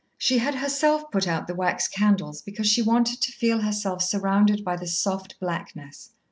She 0.17 0.39
had 0.39 0.55
herself 0.55 1.11
put 1.11 1.27
out 1.27 1.45
the 1.45 1.53
wax 1.53 1.87
candles, 1.87 2.41
because 2.41 2.65
she 2.65 2.81
wanted 2.81 3.21
to 3.21 3.31
feel 3.31 3.61
herself 3.61 4.01
surrounded 4.01 4.65
by 4.65 4.75
the 4.77 4.87
soft 4.87 5.39
blackness. 5.39 6.09